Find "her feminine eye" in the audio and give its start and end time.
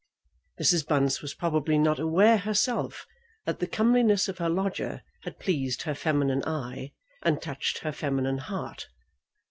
5.83-6.93